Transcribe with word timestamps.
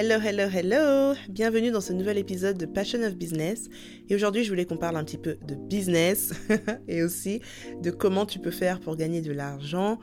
Hello, 0.00 0.20
hello, 0.24 0.44
hello 0.48 1.16
Bienvenue 1.28 1.72
dans 1.72 1.80
ce 1.80 1.92
nouvel 1.92 2.18
épisode 2.18 2.56
de 2.56 2.66
Passion 2.66 3.02
of 3.02 3.16
Business. 3.16 3.68
Et 4.08 4.14
aujourd'hui, 4.14 4.44
je 4.44 4.48
voulais 4.48 4.64
qu'on 4.64 4.76
parle 4.76 4.96
un 4.96 5.02
petit 5.02 5.18
peu 5.18 5.38
de 5.42 5.56
business 5.56 6.32
et 6.86 7.02
aussi 7.02 7.40
de 7.82 7.90
comment 7.90 8.24
tu 8.24 8.38
peux 8.38 8.52
faire 8.52 8.78
pour 8.78 8.94
gagner 8.94 9.22
de 9.22 9.32
l'argent 9.32 9.98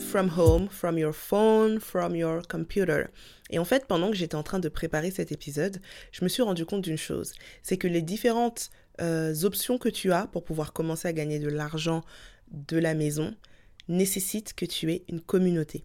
from 0.00 0.32
home, 0.36 0.68
from 0.68 0.98
your 0.98 1.14
phone, 1.14 1.78
from 1.78 2.16
your 2.16 2.42
computer. 2.48 3.04
Et 3.50 3.60
en 3.60 3.64
fait, 3.64 3.86
pendant 3.86 4.10
que 4.10 4.16
j'étais 4.16 4.34
en 4.34 4.42
train 4.42 4.58
de 4.58 4.68
préparer 4.68 5.12
cet 5.12 5.30
épisode, 5.30 5.80
je 6.10 6.24
me 6.24 6.28
suis 6.28 6.42
rendu 6.42 6.66
compte 6.66 6.82
d'une 6.82 6.98
chose. 6.98 7.34
C'est 7.62 7.76
que 7.76 7.86
les 7.86 8.02
différentes 8.02 8.70
euh, 9.00 9.32
options 9.44 9.78
que 9.78 9.88
tu 9.88 10.10
as 10.10 10.26
pour 10.26 10.42
pouvoir 10.42 10.72
commencer 10.72 11.06
à 11.06 11.12
gagner 11.12 11.38
de 11.38 11.48
l'argent 11.48 12.02
de 12.50 12.78
la 12.78 12.94
maison 12.94 13.32
nécessitent 13.86 14.54
que 14.54 14.66
tu 14.66 14.90
aies 14.90 15.04
une 15.08 15.20
communauté. 15.20 15.84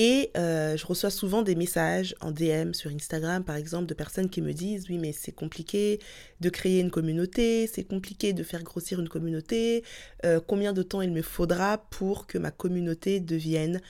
Et 0.00 0.30
euh, 0.36 0.76
je 0.76 0.86
reçois 0.86 1.10
souvent 1.10 1.42
des 1.42 1.56
messages 1.56 2.14
en 2.20 2.30
DM 2.30 2.72
sur 2.72 2.88
Instagram, 2.92 3.42
par 3.42 3.56
exemple, 3.56 3.86
de 3.86 3.94
personnes 3.94 4.30
qui 4.30 4.40
me 4.40 4.52
disent, 4.52 4.86
oui, 4.88 4.96
mais 4.96 5.10
c'est 5.10 5.32
compliqué 5.32 5.98
de 6.38 6.48
créer 6.50 6.78
une 6.78 6.92
communauté, 6.92 7.66
c'est 7.66 7.82
compliqué 7.82 8.32
de 8.32 8.44
faire 8.44 8.62
grossir 8.62 9.00
une 9.00 9.08
communauté, 9.08 9.82
euh, 10.24 10.38
combien 10.46 10.72
de 10.72 10.84
temps 10.84 11.02
il 11.02 11.10
me 11.10 11.20
faudra 11.20 11.78
pour 11.90 12.28
que 12.28 12.38
ma 12.38 12.52
communauté 12.52 13.18
devienne 13.18 13.80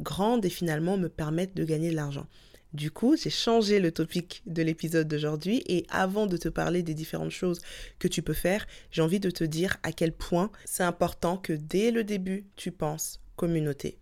grande 0.00 0.44
et 0.44 0.50
finalement 0.50 0.96
me 0.96 1.08
permette 1.08 1.54
de 1.54 1.62
gagner 1.62 1.90
de 1.90 1.96
l'argent. 1.96 2.26
Du 2.72 2.90
coup, 2.90 3.16
j'ai 3.16 3.30
changé 3.30 3.78
le 3.78 3.92
topic 3.92 4.42
de 4.46 4.62
l'épisode 4.62 5.06
d'aujourd'hui 5.06 5.62
et 5.66 5.86
avant 5.90 6.26
de 6.26 6.36
te 6.38 6.48
parler 6.48 6.82
des 6.82 6.94
différentes 6.94 7.30
choses 7.30 7.60
que 8.00 8.08
tu 8.08 8.22
peux 8.22 8.32
faire, 8.32 8.66
j'ai 8.90 9.02
envie 9.02 9.20
de 9.20 9.30
te 9.30 9.44
dire 9.44 9.76
à 9.84 9.92
quel 9.92 10.10
point 10.10 10.50
c'est 10.64 10.82
important 10.82 11.36
que 11.36 11.52
dès 11.52 11.92
le 11.92 12.02
début, 12.02 12.46
tu 12.56 12.72
penses 12.72 13.20
communauté. 13.36 14.01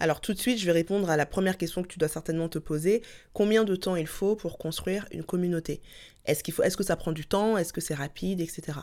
Alors 0.00 0.20
tout 0.20 0.32
de 0.32 0.38
suite, 0.38 0.58
je 0.58 0.66
vais 0.66 0.72
répondre 0.72 1.10
à 1.10 1.16
la 1.16 1.26
première 1.26 1.56
question 1.56 1.82
que 1.82 1.88
tu 1.88 1.98
dois 1.98 2.08
certainement 2.08 2.48
te 2.48 2.58
poser. 2.58 3.02
Combien 3.32 3.62
de 3.62 3.76
temps 3.76 3.94
il 3.94 4.06
faut 4.06 4.34
pour 4.34 4.58
construire 4.58 5.06
une 5.12 5.22
communauté? 5.22 5.80
Est-ce 6.24 6.76
que 6.76 6.84
ça 6.84 6.96
prend 6.96 7.12
du 7.12 7.26
temps? 7.26 7.56
Est-ce 7.56 7.72
que 7.72 7.80
c'est 7.80 7.94
rapide, 7.94 8.40
etc. 8.40 8.78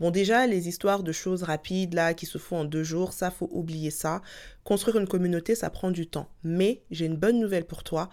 Bon, 0.00 0.10
déjà, 0.10 0.46
les 0.46 0.68
histoires 0.68 1.02
de 1.02 1.12
choses 1.12 1.42
rapides 1.42 1.94
là 1.94 2.14
qui 2.14 2.26
se 2.26 2.38
font 2.38 2.58
en 2.58 2.64
deux 2.64 2.84
jours, 2.84 3.12
ça 3.12 3.30
faut 3.30 3.48
oublier 3.52 3.90
ça. 3.90 4.22
Construire 4.64 4.98
une 4.98 5.06
communauté, 5.06 5.54
ça 5.54 5.70
prend 5.70 5.90
du 5.90 6.06
temps. 6.06 6.28
Mais 6.42 6.82
j'ai 6.90 7.06
une 7.06 7.16
bonne 7.16 7.38
nouvelle 7.38 7.66
pour 7.66 7.84
toi. 7.84 8.08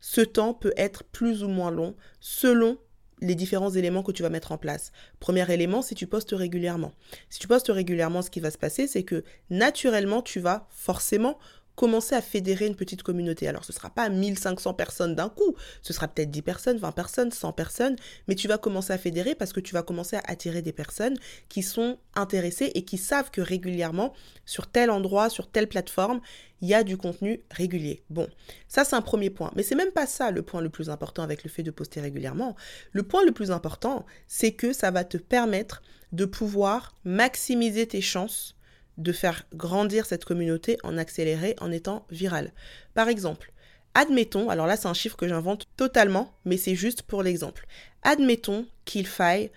Ce 0.00 0.20
temps 0.20 0.54
peut 0.54 0.74
être 0.76 1.04
plus 1.04 1.42
ou 1.42 1.48
moins 1.48 1.70
long 1.70 1.96
selon 2.20 2.78
les 3.20 3.36
différents 3.36 3.70
éléments 3.70 4.02
que 4.02 4.12
tu 4.12 4.22
vas 4.22 4.30
mettre 4.30 4.52
en 4.52 4.58
place. 4.58 4.92
Premier 5.18 5.50
élément, 5.50 5.80
si 5.82 5.94
tu 5.94 6.06
postes 6.06 6.32
régulièrement. 6.32 6.92
Si 7.30 7.38
tu 7.38 7.48
postes 7.48 7.68
régulièrement, 7.68 8.20
ce 8.22 8.30
qui 8.30 8.40
va 8.40 8.50
se 8.50 8.58
passer, 8.58 8.86
c'est 8.86 9.04
que 9.04 9.24
naturellement, 9.50 10.20
tu 10.20 10.40
vas 10.40 10.66
forcément 10.70 11.38
commencer 11.76 12.14
à 12.14 12.22
fédérer 12.22 12.66
une 12.66 12.76
petite 12.76 13.02
communauté. 13.02 13.48
Alors 13.48 13.64
ce 13.64 13.72
ne 13.72 13.76
sera 13.76 13.90
pas 13.90 14.08
1500 14.08 14.74
personnes 14.74 15.14
d'un 15.14 15.28
coup, 15.28 15.54
ce 15.82 15.92
sera 15.92 16.08
peut-être 16.08 16.30
10 16.30 16.42
personnes, 16.42 16.78
20 16.78 16.92
personnes, 16.92 17.32
100 17.32 17.52
personnes, 17.52 17.96
mais 18.28 18.34
tu 18.34 18.48
vas 18.48 18.58
commencer 18.58 18.92
à 18.92 18.98
fédérer 18.98 19.34
parce 19.34 19.52
que 19.52 19.60
tu 19.60 19.74
vas 19.74 19.82
commencer 19.82 20.16
à 20.16 20.22
attirer 20.26 20.62
des 20.62 20.72
personnes 20.72 21.16
qui 21.48 21.62
sont 21.62 21.98
intéressées 22.14 22.70
et 22.74 22.84
qui 22.84 22.98
savent 22.98 23.30
que 23.30 23.40
régulièrement, 23.40 24.12
sur 24.44 24.66
tel 24.66 24.90
endroit, 24.90 25.28
sur 25.28 25.50
telle 25.50 25.68
plateforme, 25.68 26.20
il 26.60 26.68
y 26.68 26.74
a 26.74 26.84
du 26.84 26.96
contenu 26.96 27.42
régulier. 27.50 28.02
Bon, 28.08 28.28
ça 28.68 28.84
c'est 28.84 28.96
un 28.96 29.02
premier 29.02 29.30
point, 29.30 29.50
mais 29.56 29.62
c'est 29.62 29.74
même 29.74 29.90
pas 29.90 30.06
ça 30.06 30.30
le 30.30 30.42
point 30.42 30.60
le 30.60 30.70
plus 30.70 30.90
important 30.90 31.22
avec 31.22 31.44
le 31.44 31.50
fait 31.50 31.62
de 31.62 31.70
poster 31.70 32.00
régulièrement. 32.00 32.54
Le 32.92 33.02
point 33.02 33.24
le 33.24 33.32
plus 33.32 33.50
important, 33.50 34.06
c'est 34.28 34.52
que 34.52 34.72
ça 34.72 34.90
va 34.90 35.04
te 35.04 35.16
permettre 35.16 35.82
de 36.12 36.24
pouvoir 36.24 36.94
maximiser 37.04 37.86
tes 37.86 38.00
chances 38.00 38.56
de 38.98 39.12
faire 39.12 39.46
grandir 39.54 40.06
cette 40.06 40.24
communauté 40.24 40.78
en 40.82 40.98
accéléré 40.98 41.56
en 41.60 41.72
étant 41.72 42.06
viral. 42.10 42.52
Par 42.94 43.08
exemple, 43.08 43.52
admettons, 43.94 44.50
alors 44.50 44.66
là 44.66 44.76
c'est 44.76 44.88
un 44.88 44.94
chiffre 44.94 45.16
que 45.16 45.28
j'invente 45.28 45.66
totalement, 45.76 46.34
mais 46.44 46.56
c'est 46.56 46.74
juste 46.74 47.02
pour 47.02 47.22
l'exemple. 47.22 47.66
Admettons 48.02 48.66
qu'il 48.84 49.06
faille 49.06 49.50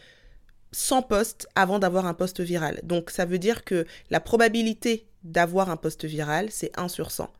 100 0.71 1.03
posts 1.03 1.47
avant 1.55 1.79
d'avoir 1.79 2.05
un 2.05 2.13
post 2.13 2.41
viral. 2.41 2.79
Donc 2.83 3.09
ça 3.09 3.25
veut 3.25 3.39
dire 3.39 3.63
que 3.63 3.85
la 4.09 4.19
probabilité 4.19 5.07
d'avoir 5.23 5.69
un 5.69 5.77
post 5.77 6.05
viral, 6.05 6.49
c'est 6.51 6.77
1 6.77 6.87
sur 6.87 7.11
100. 7.11 7.31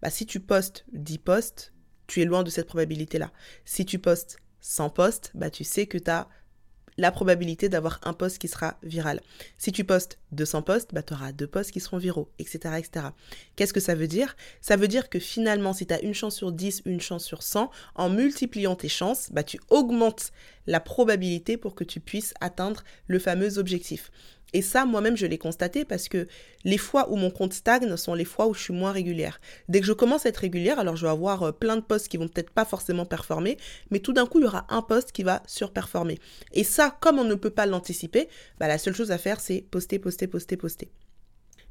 Bah, 0.00 0.10
si 0.10 0.26
tu 0.26 0.40
postes 0.40 0.84
10 0.92 1.18
posts, 1.18 1.72
tu 2.06 2.20
es 2.20 2.24
loin 2.24 2.42
de 2.42 2.50
cette 2.50 2.66
probabilité-là. 2.66 3.30
Si 3.64 3.86
tu 3.86 3.98
postes 3.98 4.38
100 4.60 4.90
posts, 4.90 5.30
bah, 5.34 5.50
tu 5.50 5.64
sais 5.64 5.86
que 5.86 5.98
tu 5.98 6.10
as 6.10 6.28
la 6.98 7.10
probabilité 7.10 7.68
d'avoir 7.68 8.00
un 8.04 8.12
post 8.12 8.38
qui 8.38 8.48
sera 8.48 8.78
viral. 8.82 9.20
Si 9.58 9.72
tu 9.72 9.84
postes 9.84 10.18
200 10.32 10.62
posts, 10.62 10.94
bah, 10.94 11.02
tu 11.02 11.14
auras 11.14 11.32
deux 11.32 11.46
posts 11.46 11.70
qui 11.70 11.80
seront 11.80 11.98
viraux, 11.98 12.30
etc. 12.38 12.74
etc. 12.78 13.06
Qu'est-ce 13.56 13.72
que 13.72 13.80
ça 13.80 13.94
veut 13.94 14.08
dire? 14.08 14.36
Ça 14.60 14.76
veut 14.76 14.88
dire 14.88 15.08
que 15.08 15.18
finalement, 15.18 15.72
si 15.72 15.86
tu 15.86 15.94
as 15.94 16.02
une 16.02 16.14
chance 16.14 16.36
sur 16.36 16.52
10, 16.52 16.82
une 16.86 17.00
chance 17.00 17.24
sur 17.24 17.42
100, 17.42 17.70
en 17.94 18.08
multipliant 18.08 18.76
tes 18.76 18.88
chances, 18.88 19.30
bah, 19.32 19.42
tu 19.42 19.58
augmentes 19.68 20.32
la 20.66 20.80
probabilité 20.80 21.56
pour 21.56 21.74
que 21.74 21.84
tu 21.84 22.00
puisses 22.00 22.34
atteindre 22.40 22.84
le 23.06 23.18
fameux 23.18 23.58
objectif. 23.58 24.10
Et 24.52 24.62
ça, 24.62 24.84
moi-même, 24.84 25.16
je 25.16 25.26
l'ai 25.26 25.38
constaté 25.38 25.84
parce 25.84 26.08
que 26.08 26.26
les 26.64 26.78
fois 26.78 27.10
où 27.10 27.16
mon 27.16 27.30
compte 27.30 27.54
stagne 27.54 27.96
sont 27.96 28.14
les 28.14 28.24
fois 28.24 28.46
où 28.46 28.54
je 28.54 28.62
suis 28.62 28.74
moins 28.74 28.92
régulière. 28.92 29.40
Dès 29.68 29.80
que 29.80 29.86
je 29.86 29.92
commence 29.92 30.26
à 30.26 30.28
être 30.28 30.38
régulière, 30.38 30.78
alors 30.78 30.96
je 30.96 31.06
vais 31.06 31.10
avoir 31.10 31.42
euh, 31.42 31.52
plein 31.52 31.76
de 31.76 31.80
posts 31.80 32.08
qui 32.08 32.18
vont 32.18 32.28
peut-être 32.28 32.50
pas 32.50 32.64
forcément 32.64 33.06
performer, 33.06 33.56
mais 33.90 34.00
tout 34.00 34.12
d'un 34.12 34.26
coup, 34.26 34.40
il 34.40 34.44
y 34.44 34.46
aura 34.46 34.66
un 34.68 34.82
post 34.82 35.12
qui 35.12 35.22
va 35.22 35.42
surperformer. 35.46 36.18
Et 36.52 36.64
ça, 36.64 36.96
comme 37.00 37.18
on 37.18 37.24
ne 37.24 37.34
peut 37.34 37.50
pas 37.50 37.66
l'anticiper, 37.66 38.28
bah, 38.58 38.68
la 38.68 38.78
seule 38.78 38.94
chose 38.94 39.10
à 39.10 39.18
faire, 39.18 39.40
c'est 39.40 39.64
poster, 39.70 39.98
poster, 39.98 40.26
poster, 40.26 40.56
poster. 40.56 40.90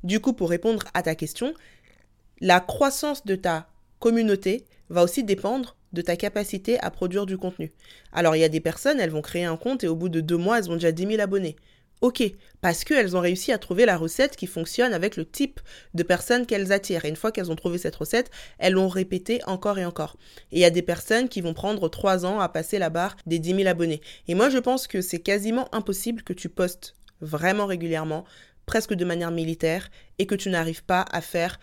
Du 0.03 0.19
coup, 0.19 0.33
pour 0.33 0.49
répondre 0.49 0.83
à 0.93 1.03
ta 1.03 1.13
question, 1.13 1.53
la 2.39 2.59
croissance 2.59 3.25
de 3.25 3.35
ta 3.35 3.67
communauté 3.99 4.65
va 4.89 5.03
aussi 5.03 5.23
dépendre 5.23 5.77
de 5.93 6.01
ta 6.01 6.15
capacité 6.15 6.79
à 6.79 6.89
produire 6.89 7.25
du 7.25 7.37
contenu. 7.37 7.71
Alors, 8.11 8.35
il 8.35 8.39
y 8.39 8.43
a 8.43 8.49
des 8.49 8.59
personnes, 8.59 8.99
elles 8.99 9.11
vont 9.11 9.21
créer 9.21 9.43
un 9.43 9.57
compte 9.57 9.83
et 9.83 9.87
au 9.87 9.95
bout 9.95 10.09
de 10.09 10.21
deux 10.21 10.37
mois, 10.37 10.57
elles 10.57 10.71
ont 10.71 10.75
déjà 10.75 10.91
10 10.91 11.05
000 11.05 11.21
abonnés. 11.21 11.55
Ok, 12.01 12.23
parce 12.61 12.83
qu'elles 12.83 13.15
ont 13.15 13.19
réussi 13.19 13.51
à 13.51 13.59
trouver 13.59 13.85
la 13.85 13.95
recette 13.95 14.35
qui 14.35 14.47
fonctionne 14.47 14.91
avec 14.91 15.17
le 15.17 15.25
type 15.25 15.59
de 15.93 16.01
personnes 16.01 16.47
qu'elles 16.47 16.71
attirent. 16.71 17.05
Et 17.05 17.09
une 17.09 17.15
fois 17.15 17.31
qu'elles 17.31 17.51
ont 17.51 17.55
trouvé 17.55 17.77
cette 17.77 17.95
recette, 17.95 18.31
elles 18.57 18.73
l'ont 18.73 18.87
répétée 18.87 19.39
encore 19.45 19.77
et 19.77 19.85
encore. 19.85 20.17
Et 20.51 20.57
il 20.57 20.61
y 20.61 20.65
a 20.65 20.71
des 20.71 20.81
personnes 20.81 21.29
qui 21.29 21.41
vont 21.41 21.53
prendre 21.53 21.89
trois 21.89 22.25
ans 22.25 22.39
à 22.39 22.49
passer 22.49 22.79
la 22.79 22.89
barre 22.89 23.15
des 23.27 23.37
10 23.37 23.55
000 23.55 23.67
abonnés. 23.67 24.01
Et 24.27 24.33
moi, 24.33 24.49
je 24.49 24.57
pense 24.57 24.87
que 24.87 24.99
c'est 24.99 25.19
quasiment 25.19 25.73
impossible 25.75 26.23
que 26.23 26.33
tu 26.33 26.49
postes 26.49 26.95
vraiment 27.21 27.67
régulièrement, 27.67 28.25
presque 28.65 28.95
de 28.95 29.05
manière 29.05 29.29
militaire, 29.29 29.91
et 30.17 30.25
que 30.25 30.33
tu 30.33 30.49
n'arrives 30.49 30.83
pas 30.83 31.05
à 31.11 31.21
faire 31.21 31.59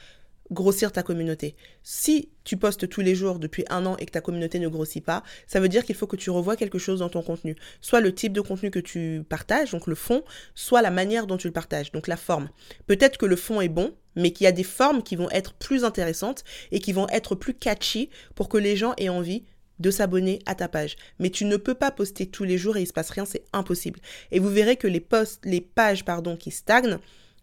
grossir 0.50 0.92
ta 0.92 1.02
communauté. 1.02 1.54
Si 1.82 2.30
tu 2.44 2.56
postes 2.56 2.88
tous 2.88 3.00
les 3.00 3.14
jours 3.14 3.38
depuis 3.38 3.64
un 3.68 3.84
an 3.86 3.96
et 3.98 4.06
que 4.06 4.12
ta 4.12 4.20
communauté 4.20 4.58
ne 4.58 4.68
grossit 4.68 5.04
pas, 5.04 5.22
ça 5.46 5.60
veut 5.60 5.68
dire 5.68 5.84
qu'il 5.84 5.94
faut 5.94 6.06
que 6.06 6.16
tu 6.16 6.30
revoies 6.30 6.56
quelque 6.56 6.78
chose 6.78 7.00
dans 7.00 7.08
ton 7.08 7.22
contenu. 7.22 7.56
Soit 7.80 8.00
le 8.00 8.14
type 8.14 8.32
de 8.32 8.40
contenu 8.40 8.70
que 8.70 8.78
tu 8.78 9.22
partages, 9.28 9.72
donc 9.72 9.86
le 9.86 9.94
fond, 9.94 10.22
soit 10.54 10.82
la 10.82 10.90
manière 10.90 11.26
dont 11.26 11.36
tu 11.36 11.46
le 11.46 11.52
partages, 11.52 11.92
donc 11.92 12.06
la 12.06 12.16
forme. 12.16 12.48
Peut-être 12.86 13.18
que 13.18 13.26
le 13.26 13.36
fond 13.36 13.60
est 13.60 13.68
bon, 13.68 13.94
mais 14.16 14.32
qu'il 14.32 14.44
y 14.44 14.48
a 14.48 14.52
des 14.52 14.64
formes 14.64 15.02
qui 15.02 15.16
vont 15.16 15.30
être 15.30 15.54
plus 15.54 15.84
intéressantes 15.84 16.44
et 16.72 16.80
qui 16.80 16.92
vont 16.92 17.08
être 17.08 17.34
plus 17.34 17.54
catchy 17.54 18.10
pour 18.34 18.48
que 18.48 18.58
les 18.58 18.76
gens 18.76 18.94
aient 18.96 19.08
envie 19.08 19.44
de 19.78 19.90
s'abonner 19.90 20.40
à 20.46 20.54
ta 20.54 20.68
page. 20.68 20.96
Mais 21.18 21.30
tu 21.30 21.44
ne 21.44 21.56
peux 21.56 21.74
pas 21.74 21.90
poster 21.90 22.26
tous 22.26 22.44
les 22.44 22.58
jours 22.58 22.76
et 22.76 22.82
il 22.82 22.86
se 22.86 22.92
passe 22.92 23.10
rien, 23.10 23.24
c'est 23.24 23.44
impossible. 23.52 24.00
Et 24.32 24.38
vous 24.38 24.48
verrez 24.48 24.76
que 24.76 24.88
les 24.88 25.00
posts, 25.00 25.44
les 25.44 25.60
pages 25.60 26.04
pardon 26.04 26.36
qui 26.36 26.50
stagnent, 26.50 26.98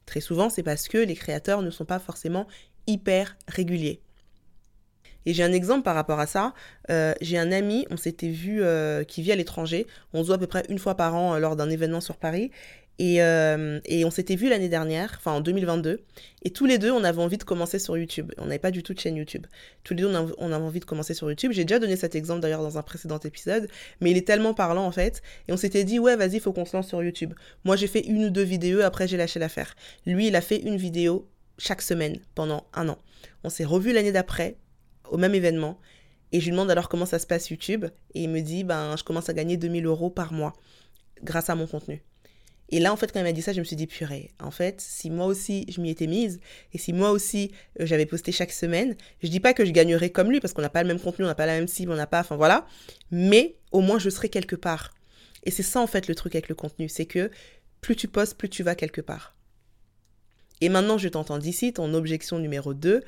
très 0.06 0.20
souvent 0.20 0.50
c'est 0.50 0.64
parce 0.64 0.88
que 0.88 0.98
les 0.98 1.16
créateurs 1.16 1.62
ne 1.62 1.70
sont 1.70 1.86
pas 1.86 2.00
forcément 2.00 2.48
hyper 2.88 3.38
régulier. 3.48 4.02
Et 5.26 5.34
j'ai 5.34 5.44
un 5.44 5.54
exemple 5.54 5.84
par 5.84 5.96
rapport 5.96 6.20
à 6.20 6.28
ça. 6.28 6.54
Euh, 6.90 7.14
j'ai 7.22 7.38
un 7.38 7.52
ami, 7.52 7.88
on 7.90 7.98
s'était 7.98 8.30
vu, 8.30 8.64
euh, 8.64 9.04
qui 9.04 9.22
vit 9.22 9.32
à 9.32 9.36
l'étranger. 9.36 9.88
On 10.14 10.22
se 10.22 10.28
voit 10.28 10.36
à 10.36 10.40
peu 10.40 10.48
près 10.48 10.64
une 10.70 10.80
fois 10.80 10.96
par 10.96 11.16
an 11.16 11.36
euh, 11.36 11.40
lors 11.40 11.56
d'un 11.56 11.70
événement 11.70 12.02
sur 12.02 12.18
Paris. 12.18 12.52
Et, 12.98 13.16
et 13.18 14.06
on 14.06 14.10
s'était 14.10 14.38
vu 14.38 14.48
l'année 14.48 14.70
dernière, 14.70 15.16
enfin 15.18 15.34
en 15.34 15.42
2022. 15.42 16.00
Et 16.44 16.50
tous 16.52 16.66
les 16.66 16.78
deux, 16.78 16.92
on 16.92 17.04
avait 17.04 17.22
envie 17.22 17.38
de 17.38 17.44
commencer 17.44 17.78
sur 17.78 17.98
YouTube. 17.98 18.32
On 18.38 18.46
n'avait 18.46 18.58
pas 18.58 18.72
du 18.72 18.84
tout 18.84 18.94
de 18.94 19.00
chaîne 19.02 19.18
YouTube. 19.18 19.48
Tous 19.84 19.94
les 19.94 20.04
deux, 20.04 20.16
on, 20.16 20.32
on 20.38 20.52
avait 20.54 20.64
envie 20.64 20.80
de 20.80 20.86
commencer 20.86 21.14
sur 21.14 21.30
YouTube. 21.30 21.52
J'ai 21.52 21.66
déjà 21.66 21.78
donné 21.78 21.98
cet 21.98 22.16
exemple 22.16 22.40
d'ailleurs 22.40 22.62
dans 22.62 22.78
un 22.78 22.84
précédent 22.84 23.20
épisode. 23.20 23.68
Mais 24.00 24.12
il 24.12 24.18
est 24.18 24.26
tellement 24.26 24.54
parlant 24.54 24.86
en 24.86 24.94
fait. 24.94 25.22
Et 25.50 25.52
on 25.52 25.58
s'était 25.58 25.84
dit, 25.84 26.00
ouais, 26.00 26.16
vas-y, 26.16 26.40
faut 26.40 26.54
qu'on 26.54 26.64
se 26.64 26.78
lance 26.78 26.88
sur 26.88 27.04
YouTube. 27.04 27.34
Moi, 27.66 27.76
j'ai 27.76 27.88
fait 27.88 28.00
une 28.00 28.24
ou 28.24 28.30
deux 28.30 28.44
vidéos. 28.44 28.80
Après, 28.80 29.10
j'ai 29.10 29.18
lâché 29.18 29.40
l'affaire. 29.40 29.76
Lui, 30.06 30.28
il 30.28 30.36
a 30.38 30.42
fait 30.42 30.62
une 30.62 30.78
vidéo 30.78 31.28
chaque 31.58 31.82
semaine 31.82 32.20
pendant 32.34 32.68
un 32.74 32.90
an. 32.90 32.98
On 33.44 33.50
s'est 33.50 33.66
revu 33.66 33.94
l'année 33.94 34.12
d'après, 34.12 34.58
au 35.10 35.18
même 35.18 35.36
événement, 35.36 35.80
et 36.32 36.40
je 36.40 36.46
lui 36.46 36.52
demande 36.52 36.72
alors 36.72 36.90
comment 36.90 37.06
ça 37.06 37.20
se 37.20 37.28
passe 37.28 37.50
YouTube, 37.50 37.86
et 38.14 38.24
il 38.24 38.30
me 38.30 38.42
dit, 38.42 38.64
ben, 38.64 38.96
je 38.98 39.04
commence 39.04 39.30
à 39.30 39.34
gagner 39.34 39.58
2000 39.58 39.86
euros 39.86 40.10
par 40.10 40.34
mois 40.34 40.54
grâce 41.24 41.50
à 41.50 41.56
mon 41.56 41.68
contenu. 41.68 42.04
Et 42.70 42.80
là, 42.80 42.92
en 42.92 42.96
fait, 42.96 43.12
quand 43.12 43.20
il 43.20 43.24
m'a 43.24 43.32
dit 43.32 43.44
ça, 43.44 43.54
je 43.54 43.60
me 43.60 43.64
suis 43.64 43.76
dit, 43.76 43.86
purée, 43.86 44.32
en 44.40 44.50
fait, 44.50 44.82
si 44.82 45.12
moi 45.12 45.28
aussi 45.28 45.66
je 45.70 45.80
m'y 45.82 45.92
étais 45.92 46.08
mise, 46.08 46.40
et 46.74 46.78
si 46.78 46.94
moi 46.94 47.12
aussi 47.12 47.52
euh, 47.80 47.86
j'avais 47.86 48.08
posté 48.08 48.32
chaque 48.32 48.52
semaine, 48.52 48.96
je 49.22 49.28
dis 49.28 49.40
pas 49.40 49.54
que 49.54 49.66
je 49.66 49.72
gagnerais 49.72 50.10
comme 50.10 50.32
lui, 50.32 50.40
parce 50.40 50.54
qu'on 50.54 50.64
n'a 50.64 50.70
pas 50.70 50.82
le 50.82 50.88
même 50.88 51.00
contenu, 51.00 51.26
on 51.26 51.28
n'a 51.28 51.36
pas 51.36 51.46
la 51.46 51.54
même 51.54 51.68
cible, 51.68 51.92
on 51.92 51.96
n'a 51.96 52.08
pas, 52.08 52.22
enfin 52.22 52.36
voilà, 52.36 52.66
mais 53.12 53.56
au 53.72 53.82
moins 53.82 54.00
je 54.00 54.10
serais 54.10 54.30
quelque 54.30 54.56
part. 54.56 54.94
Et 55.44 55.52
c'est 55.52 55.64
ça, 55.64 55.80
en 55.80 55.88
fait, 55.88 56.08
le 56.08 56.16
truc 56.16 56.34
avec 56.34 56.50
le 56.50 56.56
contenu, 56.56 56.90
c'est 56.90 57.06
que 57.06 57.30
plus 57.82 57.96
tu 57.96 58.08
postes, 58.08 58.36
plus 58.36 58.50
tu 58.50 58.64
vas 58.64 58.74
quelque 58.74 59.02
part. 59.02 59.35
Et 60.62 60.70
maintenant, 60.70 60.98
je 60.98 61.10
t'entends 61.10 61.38
d'ici, 61.38 61.74
ton 61.74 61.94
objection 61.94 62.40
numéro 62.40 62.74
2. 62.74 63.04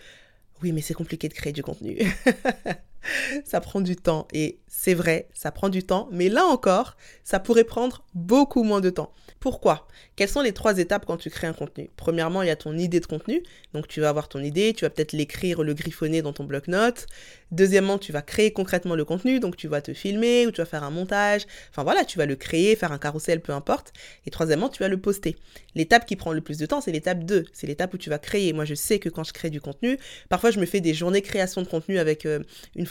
Oui, 0.63 0.71
mais 0.71 0.81
c'est 0.81 0.93
compliqué 0.93 1.29
de 1.29 1.33
créer 1.33 1.53
du 1.53 1.63
contenu. 1.63 1.99
ça 3.45 3.61
prend 3.61 3.81
du 3.81 3.95
temps. 3.95 4.27
Et 4.33 4.59
c'est 4.67 4.93
vrai, 4.93 5.27
ça 5.33 5.51
prend 5.51 5.69
du 5.69 5.83
temps. 5.83 6.07
Mais 6.11 6.29
là 6.29 6.45
encore, 6.45 6.97
ça 7.23 7.39
pourrait 7.39 7.63
prendre 7.63 8.03
beaucoup 8.13 8.63
moins 8.63 8.81
de 8.81 8.89
temps. 8.89 9.13
Pourquoi? 9.39 9.87
Quelles 10.15 10.29
sont 10.29 10.41
les 10.41 10.51
trois 10.51 10.77
étapes 10.79 11.05
quand 11.05 11.17
tu 11.17 11.29
crées 11.29 11.47
un 11.47 11.53
contenu? 11.53 11.89
Premièrement, 11.95 12.41
il 12.41 12.47
y 12.47 12.51
a 12.51 12.55
ton 12.55 12.75
idée 12.77 12.99
de 12.99 13.05
contenu. 13.05 13.43
Donc 13.73 13.87
tu 13.87 14.01
vas 14.01 14.09
avoir 14.09 14.29
ton 14.29 14.39
idée, 14.39 14.73
tu 14.73 14.83
vas 14.83 14.89
peut-être 14.89 15.13
l'écrire, 15.13 15.63
le 15.63 15.73
griffonner 15.73 16.21
dans 16.21 16.33
ton 16.33 16.43
bloc-notes. 16.43 17.05
Deuxièmement, 17.51 17.97
tu 17.97 18.11
vas 18.11 18.21
créer 18.21 18.51
concrètement 18.51 18.95
le 18.95 19.05
contenu. 19.05 19.39
Donc 19.39 19.55
tu 19.55 19.67
vas 19.67 19.81
te 19.81 19.93
filmer 19.93 20.47
ou 20.47 20.51
tu 20.51 20.61
vas 20.61 20.65
faire 20.65 20.83
un 20.83 20.89
montage. 20.89 21.45
Enfin 21.69 21.83
voilà, 21.83 22.03
tu 22.03 22.17
vas 22.17 22.25
le 22.25 22.35
créer, 22.35 22.75
faire 22.75 22.91
un 22.91 22.97
carrousel, 22.97 23.41
peu 23.41 23.53
importe. 23.53 23.93
Et 24.25 24.31
troisièmement, 24.31 24.69
tu 24.69 24.81
vas 24.81 24.89
le 24.89 24.99
poster. 24.99 25.35
L'étape 25.75 26.05
qui 26.05 26.15
prend 26.15 26.33
le 26.33 26.41
plus 26.41 26.57
de 26.57 26.65
temps, 26.65 26.81
c'est 26.81 26.91
l'étape 26.91 27.23
2. 27.23 27.45
C'est 27.53 27.67
l'étape 27.67 27.93
où 27.93 27.97
tu 27.97 28.09
vas 28.09 28.19
créer. 28.19 28.53
Moi, 28.53 28.65
je 28.65 28.73
sais 28.73 28.99
que 28.99 29.09
quand 29.09 29.23
je 29.23 29.33
crée 29.33 29.49
du 29.49 29.61
contenu, 29.61 29.97
parfois 30.29 30.51
je 30.51 30.59
me 30.59 30.65
fais 30.65 30.81
des 30.81 30.93
journées 30.93 31.21
création 31.21 31.61
de 31.61 31.67
contenu 31.67 31.99
avec 31.99 32.25
euh, 32.25 32.39
une 32.75 32.85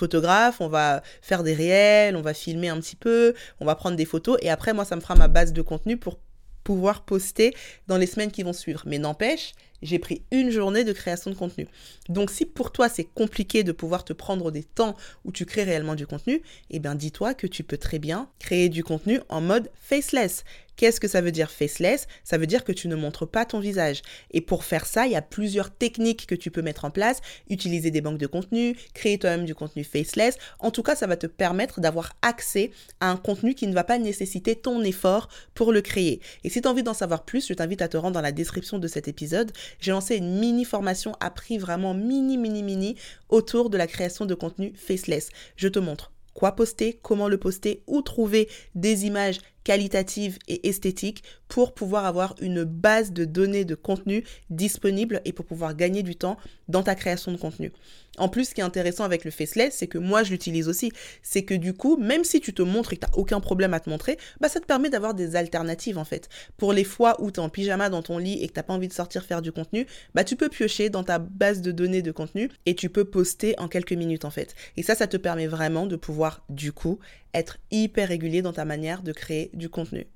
On 0.60 0.68
va 0.68 1.02
faire 1.22 1.42
des 1.42 1.54
réels, 1.54 2.16
on 2.16 2.22
va 2.22 2.34
filmer 2.34 2.68
un 2.68 2.80
petit 2.80 2.96
peu, 2.96 3.34
on 3.60 3.64
va 3.64 3.74
prendre 3.74 3.96
des 3.96 4.04
photos. 4.04 4.38
Et 4.42 4.50
après, 4.50 4.72
moi, 4.72 4.84
ça 4.84 4.96
me 4.96 5.00
fera 5.00 5.14
ma 5.14 5.28
base 5.28 5.52
de 5.52 5.62
contenu 5.62 5.96
pour 5.96 6.18
pouvoir 6.66 7.04
poster 7.04 7.54
dans 7.86 7.96
les 7.96 8.06
semaines 8.06 8.32
qui 8.32 8.42
vont 8.42 8.52
suivre. 8.52 8.82
Mais 8.86 8.98
n'empêche, 8.98 9.52
j'ai 9.82 10.00
pris 10.00 10.22
une 10.32 10.50
journée 10.50 10.82
de 10.82 10.92
création 10.92 11.30
de 11.30 11.36
contenu. 11.36 11.68
Donc 12.08 12.30
si 12.30 12.44
pour 12.44 12.72
toi 12.72 12.88
c'est 12.88 13.04
compliqué 13.04 13.62
de 13.62 13.70
pouvoir 13.70 14.04
te 14.04 14.12
prendre 14.12 14.50
des 14.50 14.64
temps 14.64 14.96
où 15.24 15.30
tu 15.30 15.46
crées 15.46 15.62
réellement 15.62 15.94
du 15.94 16.06
contenu, 16.06 16.42
eh 16.70 16.80
bien 16.80 16.96
dis-toi 16.96 17.34
que 17.34 17.46
tu 17.46 17.62
peux 17.62 17.78
très 17.78 18.00
bien 18.00 18.28
créer 18.40 18.68
du 18.68 18.82
contenu 18.82 19.20
en 19.28 19.40
mode 19.40 19.70
faceless. 19.74 20.44
Qu'est-ce 20.76 21.00
que 21.00 21.08
ça 21.08 21.20
veut 21.20 21.32
dire 21.32 21.50
faceless? 21.50 22.06
Ça 22.23 22.38
veut 22.38 22.46
dire 22.46 22.64
que 22.64 22.73
tu 22.73 22.88
ne 22.88 22.96
montres 22.96 23.26
pas 23.26 23.44
ton 23.44 23.61
visage. 23.61 24.02
Et 24.31 24.40
pour 24.40 24.64
faire 24.64 24.87
ça, 24.87 25.06
il 25.06 25.12
y 25.12 25.17
a 25.17 25.23
plusieurs 25.23 25.70
techniques 25.70 26.26
que 26.26 26.34
tu 26.34 26.50
peux 26.50 26.62
mettre 26.62 26.84
en 26.84 26.90
place. 26.90 27.20
Utiliser 27.49 27.90
des 27.90 28.00
banques 28.00 28.19
de 28.19 28.26
contenu, 28.26 28.76
créer 28.94 29.19
toi-même 29.19 29.46
du 29.46 29.55
contenu 29.55 29.84
faceless. 29.84 30.37
En 30.58 30.70
tout 30.70 30.82
cas, 30.82 30.94
ça 30.94 31.06
va 31.06 31.17
te 31.17 31.26
permettre 31.26 31.81
d'avoir 31.81 32.12
accès 32.23 32.70
à 33.00 33.11
un 33.11 33.17
contenu 33.17 33.55
qui 33.55 33.67
ne 33.67 33.75
va 33.75 33.84
pas 33.84 33.99
nécessiter 33.99 34.55
ton 34.55 34.82
effort 34.82 35.28
pour 35.55 35.73
le 35.73 35.81
créer. 35.81 36.20
Et 36.44 36.50
si 36.50 36.61
tu 36.61 36.69
as 36.69 36.70
envie 36.70 36.82
d'en 36.82 36.94
savoir 36.94 37.25
plus, 37.25 37.49
je 37.49 37.55
t'invite 37.55 37.82
à 37.82 37.88
te 37.88 37.96
rendre 37.96 38.14
dans 38.14 38.20
la 38.20 38.32
description 38.32 38.78
de 38.78 38.88
cet 38.88 39.08
épisode. 39.08 39.52
J'ai 39.81 39.93
lancé 39.93 40.17
une 40.17 40.38
mini 40.38 40.64
formation 40.64 41.17
à 41.20 41.31
prix 41.31 41.58
vraiment 41.58 41.94
mini, 41.94 42.37
mini, 42.37 42.62
mini 42.62 42.96
autour 43.28 43.70
de 43.70 43.78
la 43.78 43.87
création 43.87 44.26
de 44.26 44.34
contenu 44.34 44.73
faceless. 44.76 45.31
Je 45.56 45.69
te 45.69 45.78
montre 45.78 46.12
quoi 46.34 46.52
poster, 46.52 46.99
comment 47.02 47.28
le 47.28 47.38
poster, 47.38 47.82
où 47.87 48.02
trouver 48.02 48.49
des 48.75 49.06
images 49.06 49.38
qualitative 49.66 50.38
et 50.46 50.68
esthétique 50.68 51.24
pour 51.48 51.74
pouvoir 51.74 52.04
avoir 52.04 52.36
une 52.40 52.62
base 52.62 53.10
de 53.10 53.24
données 53.24 53.64
de 53.64 53.74
contenu 53.74 54.22
disponible 54.48 55.20
et 55.24 55.32
pour 55.32 55.44
pouvoir 55.44 55.74
gagner 55.74 56.04
du 56.04 56.14
temps 56.14 56.36
dans 56.68 56.84
ta 56.84 56.94
création 56.94 57.32
de 57.32 57.36
contenu. 57.36 57.72
En 58.16 58.28
plus, 58.28 58.48
ce 58.48 58.54
qui 58.54 58.60
est 58.60 58.64
intéressant 58.64 59.02
avec 59.02 59.24
le 59.24 59.32
faceless, 59.32 59.74
c'est 59.76 59.88
que 59.88 59.98
moi 59.98 60.22
je 60.22 60.30
l'utilise 60.30 60.68
aussi. 60.68 60.92
C'est 61.20 61.42
que 61.42 61.52
du 61.52 61.74
coup, 61.74 61.96
même 61.96 62.22
si 62.22 62.40
tu 62.40 62.54
te 62.54 62.62
montres 62.62 62.92
et 62.92 62.96
que 62.96 63.04
tu 63.04 63.10
n'as 63.10 63.18
aucun 63.18 63.40
problème 63.40 63.74
à 63.74 63.80
te 63.80 63.90
montrer, 63.90 64.18
bah 64.40 64.48
ça 64.48 64.60
te 64.60 64.66
permet 64.66 64.88
d'avoir 64.88 65.14
des 65.14 65.34
alternatives 65.34 65.98
en 65.98 66.04
fait. 66.04 66.28
Pour 66.56 66.72
les 66.72 66.84
fois 66.84 67.20
où 67.20 67.32
tu 67.32 67.40
es 67.40 67.42
en 67.42 67.48
pyjama 67.48 67.90
dans 67.90 68.02
ton 68.02 68.18
lit 68.18 68.42
et 68.42 68.46
que 68.46 68.52
tu 68.52 68.58
n'as 68.60 68.62
pas 68.62 68.72
envie 68.72 68.88
de 68.88 68.92
sortir 68.92 69.24
faire 69.24 69.42
du 69.42 69.50
contenu, 69.50 69.84
bah 70.14 70.22
tu 70.22 70.36
peux 70.36 70.48
piocher 70.48 70.90
dans 70.90 71.02
ta 71.02 71.18
base 71.18 71.60
de 71.60 71.72
données 71.72 72.02
de 72.02 72.12
contenu 72.12 72.50
et 72.66 72.76
tu 72.76 72.88
peux 72.88 73.04
poster 73.04 73.58
en 73.58 73.66
quelques 73.66 73.92
minutes 73.92 74.24
en 74.24 74.30
fait. 74.30 74.54
Et 74.76 74.84
ça, 74.84 74.94
ça 74.94 75.08
te 75.08 75.16
permet 75.16 75.48
vraiment 75.48 75.86
de 75.86 75.96
pouvoir 75.96 76.44
du 76.48 76.72
coup 76.72 77.00
être 77.36 77.58
hyper 77.70 78.08
régulier 78.08 78.42
dans 78.42 78.52
ta 78.52 78.64
manière 78.64 79.02
de 79.02 79.12
créer 79.12 79.50
du 79.54 79.68
contenu. 79.68 80.06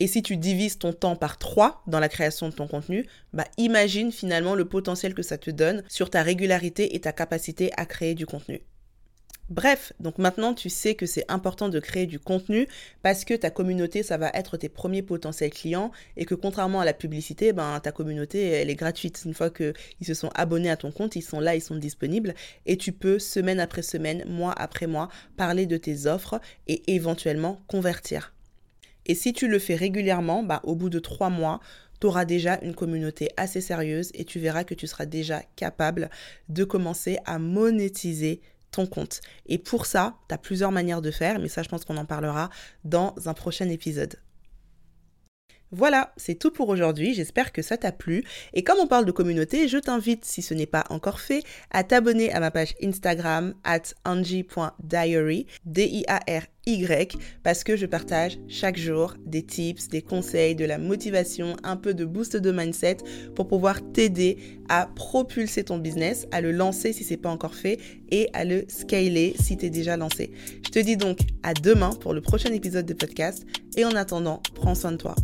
Et 0.00 0.06
si 0.06 0.22
tu 0.22 0.36
divises 0.36 0.78
ton 0.78 0.92
temps 0.92 1.16
par 1.16 1.38
3 1.38 1.82
dans 1.86 2.00
la 2.00 2.08
création 2.08 2.48
de 2.48 2.54
ton 2.54 2.68
contenu, 2.68 3.06
bah 3.32 3.46
imagine 3.56 4.12
finalement 4.12 4.54
le 4.54 4.68
potentiel 4.68 5.14
que 5.14 5.22
ça 5.22 5.38
te 5.38 5.50
donne 5.50 5.82
sur 5.88 6.10
ta 6.10 6.22
régularité 6.22 6.94
et 6.94 7.00
ta 7.00 7.12
capacité 7.12 7.70
à 7.76 7.86
créer 7.86 8.14
du 8.14 8.26
contenu. 8.26 8.62
Bref, 9.50 9.94
donc 9.98 10.18
maintenant 10.18 10.52
tu 10.52 10.68
sais 10.68 10.94
que 10.94 11.06
c'est 11.06 11.24
important 11.30 11.70
de 11.70 11.80
créer 11.80 12.04
du 12.04 12.18
contenu 12.18 12.68
parce 13.02 13.24
que 13.24 13.32
ta 13.32 13.50
communauté, 13.50 14.02
ça 14.02 14.18
va 14.18 14.30
être 14.34 14.58
tes 14.58 14.68
premiers 14.68 15.00
potentiels 15.00 15.50
clients 15.50 15.90
et 16.18 16.26
que 16.26 16.34
contrairement 16.34 16.80
à 16.80 16.84
la 16.84 16.92
publicité, 16.92 17.54
ben, 17.54 17.80
ta 17.80 17.90
communauté, 17.90 18.46
elle 18.46 18.68
est 18.68 18.74
gratuite. 18.74 19.22
Une 19.24 19.32
fois 19.32 19.48
qu'ils 19.48 19.72
se 20.02 20.12
sont 20.12 20.28
abonnés 20.34 20.68
à 20.68 20.76
ton 20.76 20.92
compte, 20.92 21.16
ils 21.16 21.22
sont 21.22 21.40
là, 21.40 21.54
ils 21.54 21.62
sont 21.62 21.76
disponibles 21.76 22.34
et 22.66 22.76
tu 22.76 22.92
peux 22.92 23.18
semaine 23.18 23.58
après 23.58 23.80
semaine, 23.80 24.22
mois 24.26 24.52
après 24.52 24.86
mois, 24.86 25.08
parler 25.38 25.64
de 25.64 25.78
tes 25.78 26.06
offres 26.06 26.42
et 26.66 26.82
éventuellement 26.94 27.62
convertir. 27.68 28.34
Et 29.06 29.14
si 29.14 29.32
tu 29.32 29.48
le 29.48 29.58
fais 29.58 29.76
régulièrement, 29.76 30.42
bah, 30.42 30.60
au 30.64 30.76
bout 30.76 30.90
de 30.90 30.98
trois 30.98 31.30
mois, 31.30 31.60
tu 32.02 32.06
auras 32.06 32.26
déjà 32.26 32.58
une 32.60 32.74
communauté 32.74 33.30
assez 33.38 33.62
sérieuse 33.62 34.10
et 34.12 34.26
tu 34.26 34.40
verras 34.40 34.64
que 34.64 34.74
tu 34.74 34.86
seras 34.86 35.06
déjà 35.06 35.42
capable 35.56 36.10
de 36.50 36.64
commencer 36.64 37.16
à 37.24 37.38
monétiser 37.38 38.42
ton 38.70 38.86
compte. 38.86 39.20
Et 39.46 39.58
pour 39.58 39.86
ça, 39.86 40.16
tu 40.28 40.34
as 40.34 40.38
plusieurs 40.38 40.72
manières 40.72 41.02
de 41.02 41.10
faire, 41.10 41.38
mais 41.38 41.48
ça 41.48 41.62
je 41.62 41.68
pense 41.68 41.84
qu'on 41.84 41.96
en 41.96 42.04
parlera 42.04 42.50
dans 42.84 43.14
un 43.26 43.34
prochain 43.34 43.68
épisode. 43.68 44.16
Voilà, 45.70 46.14
c'est 46.16 46.36
tout 46.36 46.50
pour 46.50 46.70
aujourd'hui, 46.70 47.12
j'espère 47.12 47.52
que 47.52 47.60
ça 47.60 47.76
t'a 47.76 47.92
plu. 47.92 48.24
Et 48.54 48.64
comme 48.64 48.78
on 48.80 48.86
parle 48.86 49.04
de 49.04 49.12
communauté, 49.12 49.68
je 49.68 49.76
t'invite, 49.76 50.24
si 50.24 50.40
ce 50.40 50.54
n'est 50.54 50.66
pas 50.66 50.84
encore 50.88 51.20
fait, 51.20 51.42
à 51.70 51.84
t'abonner 51.84 52.32
à 52.32 52.40
ma 52.40 52.50
page 52.50 52.74
Instagram 52.82 53.54
at 53.64 53.82
angie.diary, 54.06 55.46
D-I-A-R-Y, 55.66 57.18
parce 57.42 57.64
que 57.64 57.76
je 57.76 57.84
partage 57.84 58.38
chaque 58.48 58.78
jour 58.78 59.14
des 59.26 59.42
tips, 59.42 59.88
des 59.88 60.00
conseils, 60.00 60.54
de 60.54 60.64
la 60.64 60.78
motivation, 60.78 61.54
un 61.62 61.76
peu 61.76 61.92
de 61.92 62.06
boost 62.06 62.36
de 62.36 62.50
mindset 62.50 62.98
pour 63.34 63.46
pouvoir 63.46 63.80
t'aider 63.92 64.38
à 64.70 64.86
propulser 64.86 65.64
ton 65.64 65.76
business, 65.76 66.26
à 66.30 66.40
le 66.40 66.52
lancer 66.52 66.94
si 66.94 67.04
c'est 67.04 67.18
pas 67.18 67.30
encore 67.30 67.54
fait 67.54 67.78
et 68.10 68.30
à 68.32 68.46
le 68.46 68.64
scaler 68.68 69.34
si 69.38 69.58
tu 69.58 69.66
es 69.66 69.70
déjà 69.70 69.98
lancé. 69.98 70.30
Je 70.64 70.70
te 70.70 70.78
dis 70.78 70.96
donc 70.96 71.18
à 71.42 71.52
demain 71.52 71.90
pour 71.90 72.14
le 72.14 72.22
prochain 72.22 72.52
épisode 72.52 72.86
de 72.86 72.94
podcast 72.94 73.44
et 73.76 73.84
en 73.84 73.92
attendant, 73.92 74.42
prends 74.54 74.74
soin 74.74 74.92
de 74.92 74.96
toi. 74.96 75.14